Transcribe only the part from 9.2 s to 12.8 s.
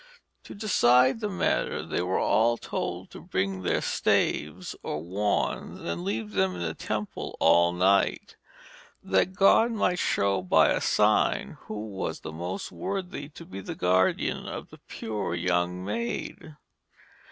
God might show by a sign who was the most